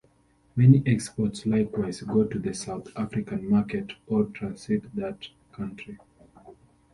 [0.55, 5.99] Many exports likewise go to the South African market, or transit that country.